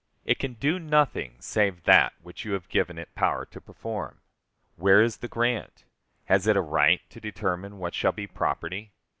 It 0.25 0.39
can 0.39 0.53
do 0.55 0.79
nothing 0.79 1.35
save 1.39 1.83
that 1.83 2.13
which 2.23 2.43
you 2.43 2.53
have 2.53 2.67
given 2.69 2.97
it 2.97 3.13
power 3.13 3.45
to 3.45 3.61
perform. 3.61 4.19
Where 4.75 4.99
is 4.99 5.17
the 5.17 5.27
grant? 5.27 5.83
Has 6.25 6.47
it 6.47 6.57
a 6.57 6.61
right 6.61 7.01
to 7.11 7.19
determine 7.21 7.77
what 7.77 7.93
shall 7.93 8.11
be 8.11 8.25
property? 8.25 8.93